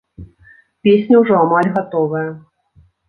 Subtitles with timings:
[0.87, 2.27] Песня ўжо амаль гатовая.